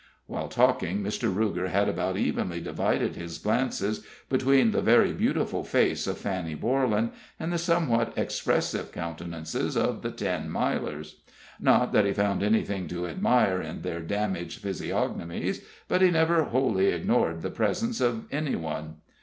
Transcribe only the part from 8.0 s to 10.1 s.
expressive countenances of the